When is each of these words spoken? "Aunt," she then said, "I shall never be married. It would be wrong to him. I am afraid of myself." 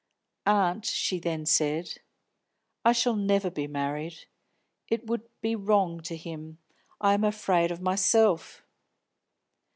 "Aunt," 0.47 0.83
she 0.83 1.19
then 1.19 1.45
said, 1.45 1.99
"I 2.83 2.91
shall 2.91 3.15
never 3.15 3.51
be 3.51 3.67
married. 3.67 4.25
It 4.87 5.05
would 5.05 5.29
be 5.41 5.55
wrong 5.55 5.99
to 5.99 6.17
him. 6.17 6.57
I 6.99 7.13
am 7.13 7.23
afraid 7.23 7.69
of 7.69 7.81
myself." 7.81 8.63